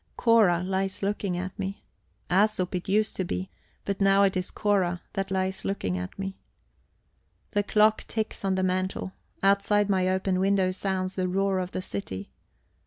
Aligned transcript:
Cora 0.17 0.63
lies 0.63 1.03
looking 1.03 1.37
at 1.37 1.59
me. 1.59 1.83
Æsop, 2.27 2.73
it 2.73 2.89
used 2.89 3.15
to 3.17 3.23
be, 3.23 3.51
but 3.85 4.01
now 4.01 4.23
it 4.23 4.35
is 4.35 4.49
Cora 4.49 5.03
that 5.13 5.29
lies 5.29 5.63
looking 5.63 5.95
at 5.95 6.17
me. 6.17 6.39
The 7.51 7.61
clock 7.61 8.05
ticks 8.07 8.43
on 8.43 8.55
the 8.55 8.63
mantel; 8.63 9.13
outside 9.43 9.91
my 9.91 10.07
open 10.07 10.39
window 10.39 10.71
sounds 10.71 11.13
the 11.13 11.27
roar 11.27 11.59
of 11.59 11.69
the 11.69 11.83
city. 11.83 12.31